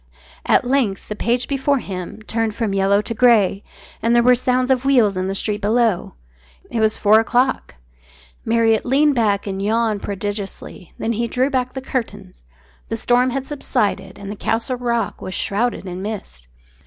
[0.47, 3.63] At length the page before him turned from yellow to grey,
[4.01, 6.15] and there were sounds of wheels in the street below.
[6.71, 7.75] It was four o'clock.
[8.43, 10.91] Marriott leaned back and yawned prodigiously.
[10.97, 12.43] Then he drew back the curtains.
[12.89, 16.47] The storm had subsided and the Castle Rock was shrouded in mist.